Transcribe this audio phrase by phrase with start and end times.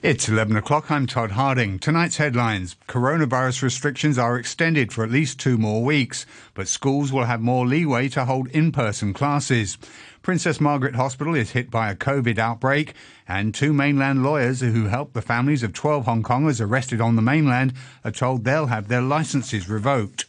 [0.00, 0.92] It's 11 o'clock.
[0.92, 1.80] I'm Todd Harding.
[1.80, 6.24] Tonight's headlines Coronavirus restrictions are extended for at least two more weeks,
[6.54, 9.76] but schools will have more leeway to hold in person classes.
[10.22, 12.94] Princess Margaret Hospital is hit by a COVID outbreak,
[13.26, 17.22] and two mainland lawyers who helped the families of 12 Hong Kongers arrested on the
[17.22, 17.72] mainland
[18.04, 20.26] are told they'll have their licenses revoked.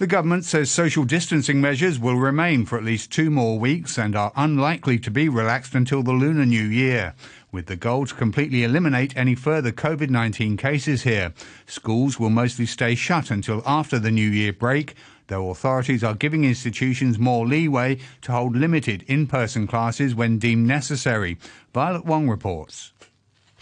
[0.00, 4.16] The government says social distancing measures will remain for at least two more weeks and
[4.16, 7.14] are unlikely to be relaxed until the Lunar New Year
[7.52, 11.34] with the goal to completely eliminate any further COVID 19 cases here.
[11.66, 14.94] Schools will mostly stay shut until after the New Year break,
[15.26, 20.66] though authorities are giving institutions more leeway to hold limited in person classes when deemed
[20.66, 21.36] necessary.
[21.74, 22.92] Violet Wong reports.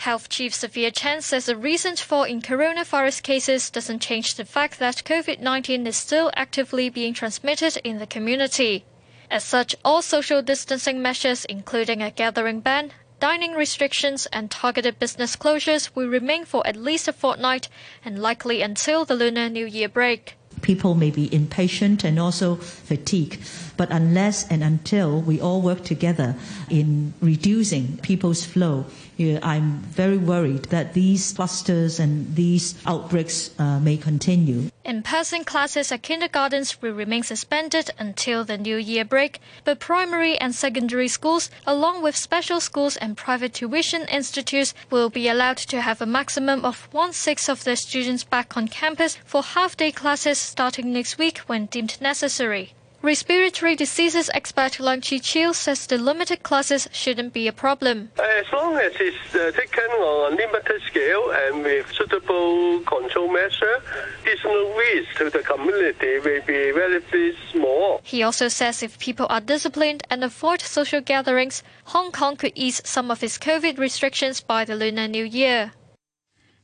[0.02, 4.78] Health Chief Sophia Chan says the recent fall in coronavirus cases doesn't change the fact
[4.78, 8.84] that COVID 19 is still actively being transmitted in the community.
[9.28, 15.34] As such, all social distancing measures, including a gathering ban, dining restrictions and targeted business
[15.34, 17.68] closures will remain for at least a fortnight
[18.04, 20.36] and likely until the Lunar New Year break.
[20.62, 23.38] People may be impatient and also fatigued,
[23.76, 26.36] but unless and until we all work together
[26.70, 28.86] in reducing people's flow,
[29.18, 34.70] I'm very worried that these clusters and these outbreaks uh, may continue.
[34.84, 40.38] In person classes at kindergartens will remain suspended until the New Year break, but primary
[40.38, 45.80] and secondary schools, along with special schools and private tuition institutes, will be allowed to
[45.80, 49.90] have a maximum of one sixth of their students back on campus for half day
[49.90, 52.72] classes starting next week when deemed necessary.
[53.00, 58.10] Respiratory diseases expert Leung Chi Chiu says the limited classes shouldn't be a problem.
[58.18, 63.80] As long as it's uh, taken on a limited scale and with suitable control measure,
[64.22, 68.00] additional risk to the community will be relatively small.
[68.02, 72.82] He also says if people are disciplined and avoid social gatherings, Hong Kong could ease
[72.84, 75.70] some of its COVID restrictions by the Lunar New Year.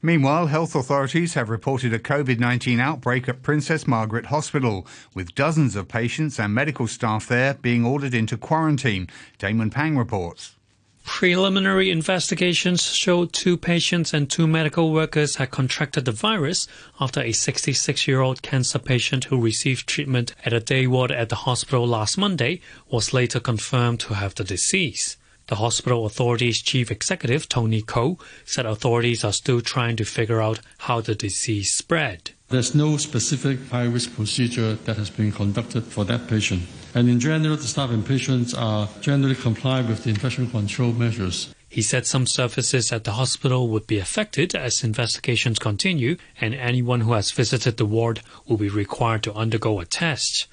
[0.04, 5.76] Meanwhile, health authorities have reported a COVID 19 outbreak at Princess Margaret Hospital, with dozens
[5.76, 9.08] of patients and medical staff there being ordered into quarantine.
[9.38, 10.56] Damon Pang reports.
[11.04, 16.68] Preliminary investigations show two patients and two medical workers had contracted the virus
[17.00, 21.30] after a 66 year old cancer patient who received treatment at a day ward at
[21.30, 22.60] the hospital last Monday
[22.90, 25.16] was later confirmed to have the disease.
[25.46, 30.60] The hospital authority's chief executive, Tony Ko, said authorities are still trying to figure out
[30.78, 32.30] how the disease spread.
[32.48, 36.62] There's no specific high risk procedure that has been conducted for that patient.
[36.94, 41.54] And in general, the staff and patients are generally comply with the infection control measures.
[41.68, 47.00] He said some services at the hospital would be affected as investigations continue, and anyone
[47.00, 50.46] who has visited the ward will be required to undergo a test.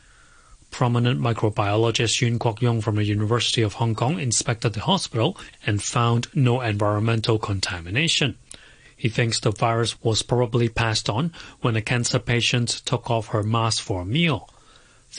[0.72, 5.84] Prominent microbiologist Yuen Kwok Yung from the University of Hong Kong inspected the hospital and
[5.84, 8.38] found no environmental contamination.
[8.96, 13.44] He thinks the virus was probably passed on when a cancer patient took off her
[13.44, 14.50] mask for a meal.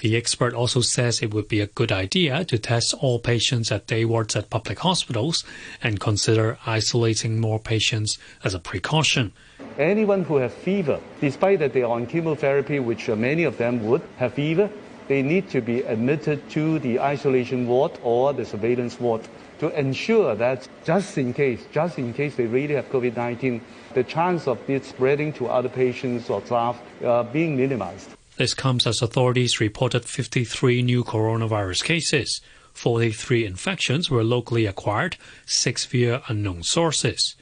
[0.01, 3.87] The expert also says it would be a good idea to test all patients at
[3.87, 5.45] day wards at public hospitals
[5.83, 9.33] and consider isolating more patients as a precaution.
[9.79, 13.85] Anyone who has fever, despite that they are on chemotherapy, which uh, many of them
[13.87, 14.71] would have fever,
[15.09, 19.23] they need to be admitted to the isolation ward or the surveillance ward
[19.59, 23.61] to ensure that just in case, just in case they really have COVID-19,
[23.95, 28.11] the chance of it spreading to other patients or staff uh, being minimized.
[28.37, 32.41] This comes as authorities reported 53 new coronavirus cases.
[32.73, 37.37] 43 infections were locally acquired, six via unknown sources.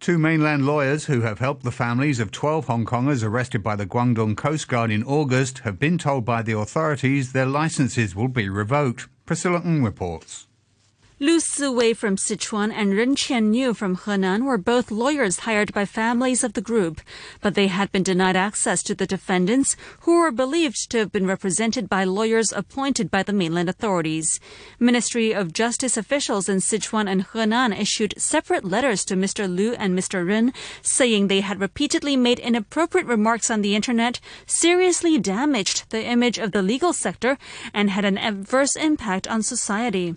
[0.00, 3.86] Two mainland lawyers who have helped the families of 12 Hong Kongers arrested by the
[3.86, 8.48] Guangdong Coast Guard in August have been told by the authorities their licenses will be
[8.48, 9.08] revoked.
[9.26, 10.47] Priscilla Ng reports.
[11.20, 16.44] Lu Siwei from Sichuan and Ren Quanniu from Henan were both lawyers hired by families
[16.44, 17.00] of the group,
[17.40, 21.26] but they had been denied access to the defendants, who were believed to have been
[21.26, 24.38] represented by lawyers appointed by the mainland authorities.
[24.78, 29.52] Ministry of Justice officials in Sichuan and Henan issued separate letters to Mr.
[29.52, 30.24] Lu and Mr.
[30.24, 30.52] Ren,
[30.82, 36.52] saying they had repeatedly made inappropriate remarks on the internet, seriously damaged the image of
[36.52, 37.38] the legal sector,
[37.74, 40.14] and had an adverse impact on society.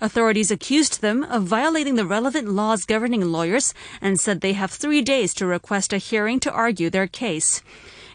[0.00, 5.00] Authorities accused them of violating the relevant laws governing lawyers and said they have three
[5.00, 7.62] days to request a hearing to argue their case.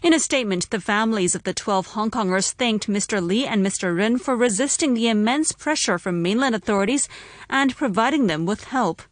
[0.02, 3.24] In a statement, the families of the 12 Hong Kongers thanked Mr.
[3.24, 3.96] Lee and Mr.
[3.96, 7.08] Ren for resisting the immense pressure from mainland authorities
[7.48, 9.02] and providing them with help.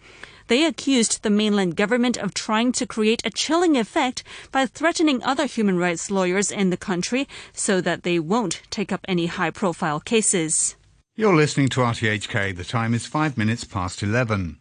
[0.48, 5.46] They accused the mainland government of trying to create a chilling effect by threatening other
[5.46, 10.00] human rights lawyers in the country so that they won't take up any high profile
[10.00, 10.74] cases.
[11.20, 12.56] You're listening to RTHK.
[12.56, 14.56] The time is five minutes past 11.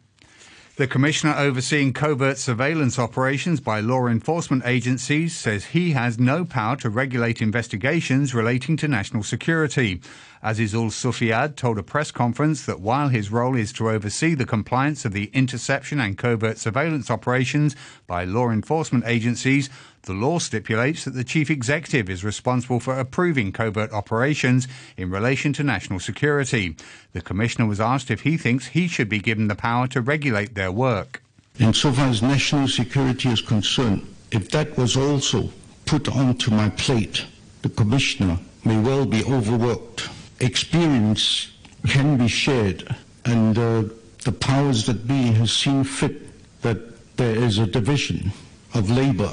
[0.76, 6.76] The Commissioner overseeing covert surveillance operations by law enforcement agencies says he has no power
[6.78, 10.02] to regulate investigations relating to national security.
[10.44, 15.06] Azizul Suffiad told a press conference that while his role is to oversee the compliance
[15.06, 17.74] of the interception and covert surveillance operations
[18.06, 19.70] by law enforcement agencies,
[20.04, 24.68] the law stipulates that the chief executive is responsible for approving covert operations
[24.98, 26.76] in relation to national security.
[27.14, 30.56] The commissioner was asked if he thinks he should be given the power to regulate
[30.56, 31.22] their work.
[31.60, 35.50] Insofar as national security is concerned, if that was also
[35.86, 37.26] put onto my plate,
[37.62, 40.10] the commissioner may well be overworked
[40.40, 41.52] experience
[41.88, 42.96] can be shared,
[43.26, 43.84] and uh,
[44.24, 48.32] the powers that be has seen fit that there is a division
[48.74, 49.32] of labor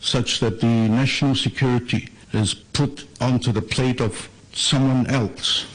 [0.00, 5.66] such that the national security is put onto the plate of someone else.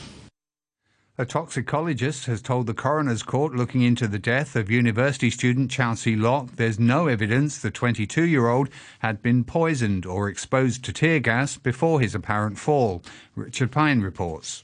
[1.17, 5.93] A toxicologist has told the coroner's court looking into the death of university student Chow
[5.93, 8.69] Tsz-lok there's no evidence the 22 year old
[8.99, 13.03] had been poisoned or exposed to tear gas before his apparent fall.
[13.35, 14.63] Richard Pine reports.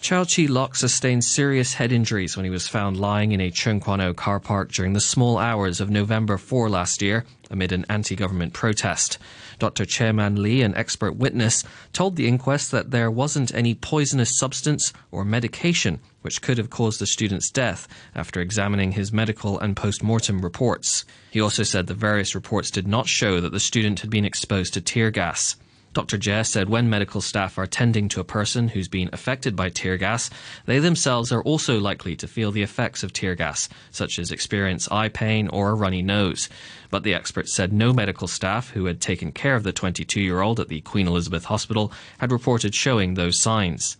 [0.00, 4.00] Chow Tsz-lok sustained serious head injuries when he was found lying in a Tseung Kwan
[4.00, 8.54] O car park during the small hours of November 4 last year amid an anti-government
[8.54, 9.18] protest.
[9.58, 9.84] Dr.
[9.84, 15.22] Chairman Lee, an expert witness, told the inquest that there wasn't any poisonous substance or
[15.22, 21.04] medication which could have caused the student's death after examining his medical and post-mortem reports.
[21.30, 24.72] He also said the various reports did not show that the student had been exposed
[24.74, 25.56] to tear gas.
[25.92, 26.18] Dr.
[26.18, 29.96] Jess said when medical staff are tending to a person who's been affected by tear
[29.96, 30.30] gas,
[30.64, 34.88] they themselves are also likely to feel the effects of tear gas, such as experience
[34.92, 36.48] eye pain or a runny nose.
[36.90, 40.42] But the expert said no medical staff who had taken care of the 22 year
[40.42, 43.96] old at the Queen Elizabeth Hospital had reported showing those signs.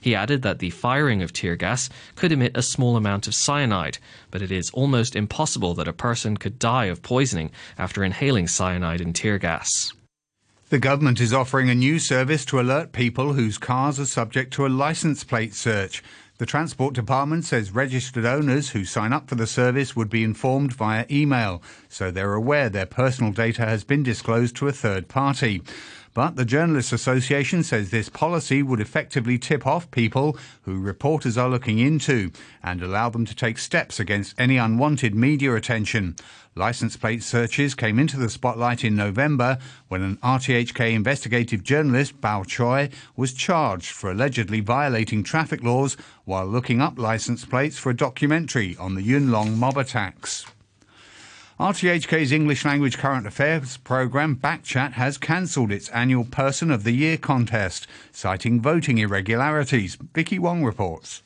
[0.00, 3.98] He added that the firing of tear gas could emit a small amount of cyanide,
[4.30, 9.02] but it is almost impossible that a person could die of poisoning after inhaling cyanide
[9.02, 9.92] in tear gas.
[10.74, 14.66] The government is offering a new service to alert people whose cars are subject to
[14.66, 16.02] a license plate search.
[16.38, 20.72] The Transport Department says registered owners who sign up for the service would be informed
[20.72, 25.62] via email, so they're aware their personal data has been disclosed to a third party.
[26.14, 31.48] But the Journalists Association says this policy would effectively tip off people who reporters are
[31.48, 32.30] looking into
[32.62, 36.14] and allow them to take steps against any unwanted media attention.
[36.54, 39.58] License plate searches came into the spotlight in November
[39.88, 46.46] when an RTHK investigative journalist, Bao Choy, was charged for allegedly violating traffic laws while
[46.46, 50.46] looking up license plates for a documentary on the Yuen Long mob attacks.
[51.60, 57.16] RTHK's English language current affairs programme Backchat has cancelled its annual Person of the Year
[57.16, 59.96] contest, citing voting irregularities.
[60.14, 61.22] Vicky Wong reports.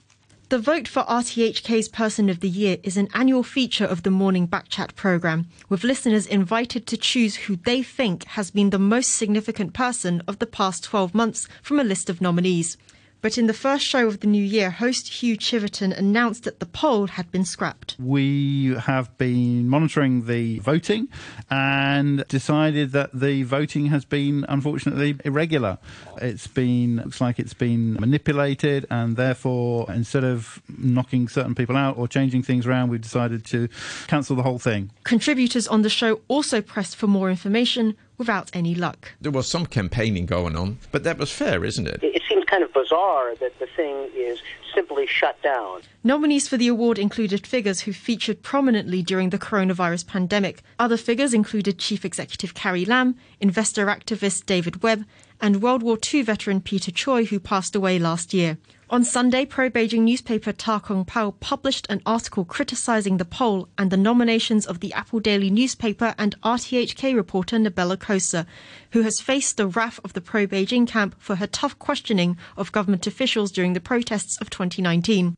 [0.51, 4.47] The vote for RTHK's Person of the Year is an annual feature of the Morning
[4.47, 9.73] Backchat programme, with listeners invited to choose who they think has been the most significant
[9.73, 12.77] person of the past 12 months from a list of nominees.
[13.21, 16.67] But in the first show of the new year, host Hugh Chiverton announced that the
[16.67, 17.97] poll had been scrapped.
[17.99, 21.09] We have been monitoring the voting
[21.51, 25.79] and decided that the voting has been unfortunately irregular.
[26.23, 31.99] It's been looks like it's been manipulated, and therefore, instead of knocking certain people out
[31.99, 33.69] or changing things around, we decided to
[34.07, 34.91] cancel the whole thing.
[35.03, 39.13] Contributors on the show also pressed for more information without any luck.
[39.21, 42.01] There was some campaigning going on, but that was fair, isn't it?
[42.03, 44.41] It seems kind of bizarre that the thing is
[44.75, 45.83] simply shut down.
[46.05, 50.63] Nominees for the award included figures who featured prominently during the coronavirus pandemic.
[50.79, 55.05] Other figures included Chief Executive Carrie Lam, investor activist David Webb,
[55.41, 58.59] and World War II veteran Peter Choi, who passed away last year.
[58.91, 63.91] On Sunday, pro Beijing newspaper Ta Kung Pao published an article criticizing the poll and
[63.91, 68.47] the nominations of the Apple Daily newspaper and RTHK reporter Nabela Qoser,
[68.93, 72.73] who has faced the wrath of the pro Beijing camp for her tough questioning of
[72.73, 75.35] government officials during the protests of 2019.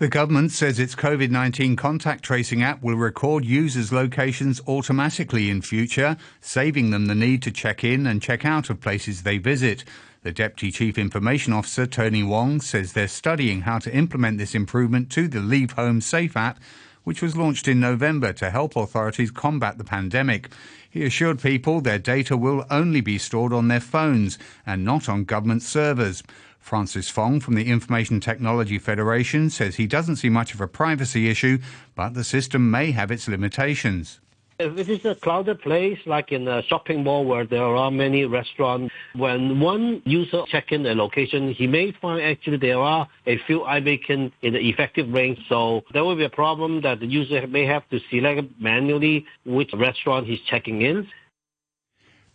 [0.00, 5.60] The government says its COVID 19 contact tracing app will record users' locations automatically in
[5.60, 9.84] future, saving them the need to check in and check out of places they visit.
[10.22, 15.10] The Deputy Chief Information Officer, Tony Wong, says they're studying how to implement this improvement
[15.10, 16.58] to the Leave Home Safe app,
[17.04, 20.48] which was launched in November to help authorities combat the pandemic.
[20.88, 25.24] He assured people their data will only be stored on their phones and not on
[25.24, 26.22] government servers.
[26.60, 31.28] Francis Fong from the Information Technology Federation says he doesn't see much of a privacy
[31.28, 31.58] issue,
[31.96, 34.20] but the system may have its limitations.
[34.60, 38.26] If it is a crowded place, like in a shopping mall where there are many
[38.26, 43.38] restaurants, when one user check in a location, he may find actually there are a
[43.46, 45.38] few iBeacon in the effective range.
[45.48, 49.72] So there will be a problem that the user may have to select manually which
[49.72, 51.08] restaurant he's checking in.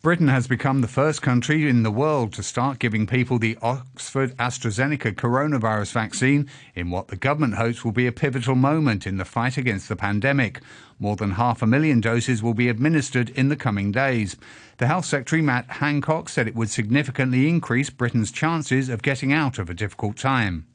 [0.05, 4.37] Britain has become the first country in the world to start giving people the Oxford
[4.37, 9.25] AstraZeneca coronavirus vaccine in what the government hopes will be a pivotal moment in the
[9.25, 10.61] fight against the pandemic.
[10.99, 14.35] More than half a million doses will be administered in the coming days.
[14.77, 19.57] The Health Secretary, Matt Hancock, said it would significantly increase Britain's chances of getting out
[19.57, 20.67] of a difficult time.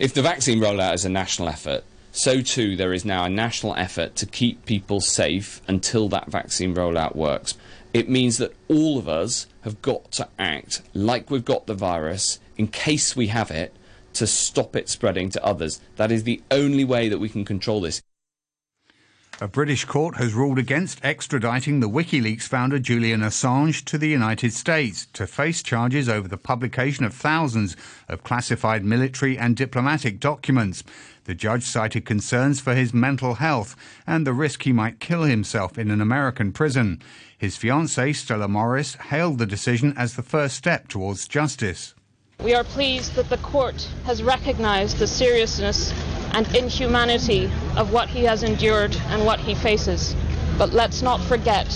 [0.00, 3.76] If the vaccine rollout is a national effort, so too there is now a national
[3.76, 7.54] effort to keep people safe until that vaccine rollout works.
[7.94, 12.38] It means that all of us have got to act like we've got the virus
[12.56, 13.74] in case we have it
[14.14, 15.80] to stop it spreading to others.
[15.96, 18.02] That is the only way that we can control this.
[19.40, 24.52] A British court has ruled against extraditing the WikiLeaks founder Julian Assange to the United
[24.52, 27.76] States to face charges over the publication of thousands
[28.08, 30.82] of classified military and diplomatic documents.
[31.26, 33.76] The judge cited concerns for his mental health
[34.08, 37.00] and the risk he might kill himself in an American prison.
[37.38, 41.94] His fiancée, Stella Moris, hailed the decision as the first step towards justice.
[42.40, 45.92] We are pleased that the court has recognized the seriousness
[46.32, 50.14] and inhumanity of what he has endured and what he faces.
[50.56, 51.66] But let's not forget,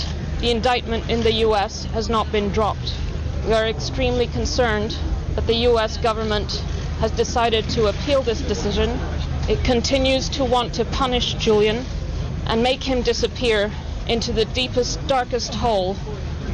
[0.41, 2.95] the indictment in the US has not been dropped.
[3.47, 4.97] We are extremely concerned
[5.35, 6.63] that the US government
[7.01, 8.91] has decided to appeal this decision.
[9.49, 11.85] It continues to want to punish Julian
[12.47, 13.73] and make him disappear
[14.07, 15.97] into the deepest, darkest hole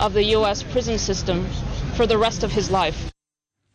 [0.00, 1.46] of the US prison system
[1.94, 3.10] for the rest of his life.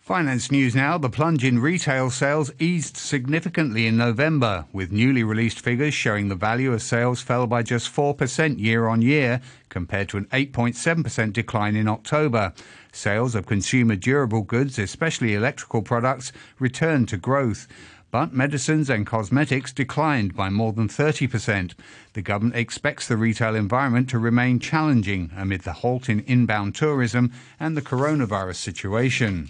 [0.03, 0.97] Finance news now.
[0.97, 6.35] The plunge in retail sales eased significantly in November, with newly released figures showing the
[6.35, 11.77] value of sales fell by just 4% year on year, compared to an 8.7% decline
[11.77, 12.51] in October.
[12.91, 17.65] Sales of consumer durable goods, especially electrical products, returned to growth.
[18.11, 21.75] But medicines and cosmetics declined by more than 30%.
[22.11, 27.31] The government expects the retail environment to remain challenging amid the halt in inbound tourism
[27.57, 29.49] and the coronavirus situation.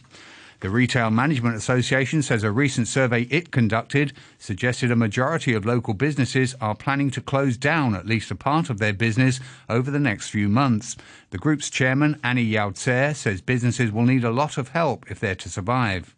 [0.59, 5.93] The Retail Management Association says a recent survey it conducted suggested a majority of local
[5.93, 9.99] businesses are planning to close down at least a part of their business over the
[9.99, 10.95] next few months.
[11.31, 15.35] The group's chairman, Annie Yau says businesses will need a lot of help if they're
[15.35, 16.15] to survive.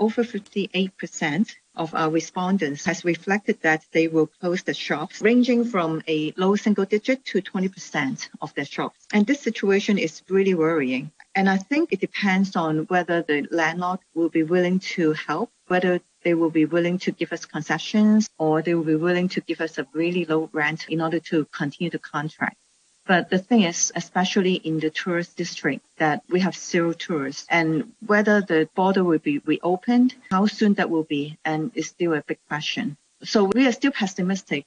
[0.00, 6.02] Over 58% of our respondents has reflected that they will close the shops, ranging from
[6.06, 9.06] a low single digit to 20% of their shops.
[9.12, 11.10] And this situation is really worrying.
[11.38, 16.00] And I think it depends on whether the landlord will be willing to help, whether
[16.24, 19.60] they will be willing to give us concessions or they will be willing to give
[19.60, 22.56] us a really low rent in order to continue the contract.
[23.06, 27.92] But the thing is, especially in the tourist district, that we have zero tourists and
[28.04, 32.22] whether the border will be reopened, how soon that will be, and is still a
[32.26, 32.96] big question.
[33.22, 34.66] So we are still pessimistic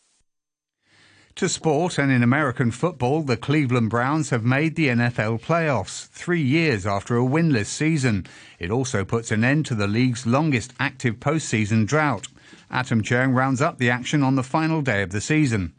[1.36, 6.42] to sport and in American football, the Cleveland Browns have made the NFL playoffs three
[6.42, 8.26] years after a winless season.
[8.60, 12.28] It also puts an end to the league's longest active postseason drought.
[12.70, 15.74] Atom Chung rounds up the action on the final day of the season.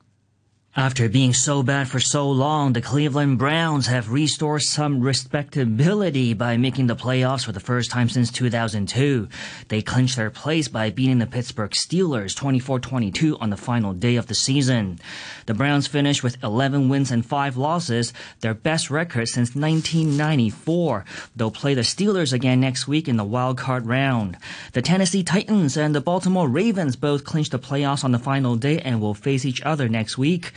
[0.75, 6.57] After being so bad for so long, the Cleveland Browns have restored some respectability by
[6.57, 9.29] making the playoffs for the first time since 2002.
[9.69, 14.29] They clinched their place by beating the Pittsburgh Steelers 24-22 on the final day of
[14.29, 14.99] the season.
[15.45, 21.05] The Browns finished with 11 wins and 5 losses, their best record since 1994.
[21.37, 24.38] They'll play the Steelers again next week in the wild card round.
[24.73, 28.79] The Tennessee Titans and the Baltimore Ravens both clinched the playoffs on the final day
[28.79, 30.52] and will face each other next week.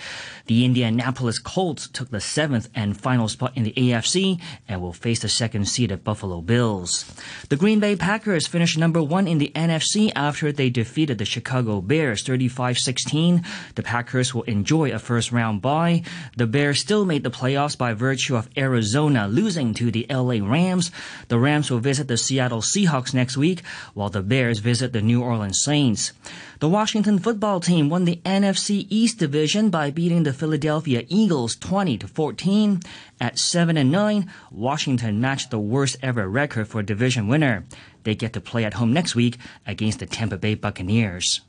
[0.48, 5.22] The Indianapolis Colts took the seventh and final spot in the AFC and will face
[5.22, 7.06] the second seed seeded Buffalo Bills.
[7.50, 11.80] The Green Bay Packers finished number one in the NFC after they defeated the Chicago
[11.80, 13.46] Bears 35-16.
[13.76, 16.02] The Packers will enjoy a first round bye.
[16.38, 20.90] The Bears still made the playoffs by virtue of Arizona losing to the LA Rams.
[21.28, 23.62] The Rams will visit the Seattle Seahawks next week
[23.94, 26.14] while the Bears visit the New Orleans Saints.
[26.60, 31.98] The Washington football team won the NFC East division by beating the Philadelphia Eagles 20
[31.98, 32.82] to 14.
[33.20, 37.66] At 7 and 9, Washington matched the worst ever record for a division winner.
[38.04, 41.42] They get to play at home next week against the Tampa Bay Buccaneers.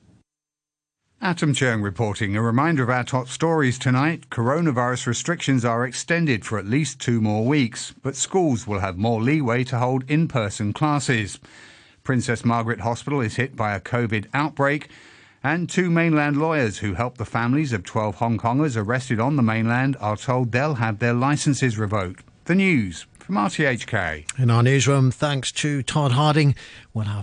[1.21, 2.37] Atom Chung reporting.
[2.37, 4.29] A reminder of our top stories tonight.
[4.31, 9.21] Coronavirus restrictions are extended for at least two more weeks, but schools will have more
[9.21, 11.41] leeway to hold in person classes.
[12.05, 14.88] Princess Margaret Hospital is hit by a COVID outbreak.
[15.47, 19.45] And two mainland lawyers who helped the families of 12 Hong Kongers arrested on the
[19.45, 22.25] mainland are told they'll have their licenses revoked.
[22.47, 24.41] The news from RTHK.
[24.41, 26.57] In our newsroom, thanks to Todd Harding,
[26.93, 27.15] we'll have